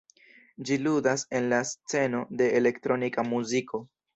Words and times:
Ĝi 0.69 0.77
ludas 0.85 1.25
en 1.41 1.45
la 1.53 1.59
sceno 1.73 2.25
de 2.41 2.51
elektronika 2.63 3.31
muziko. 3.33 3.87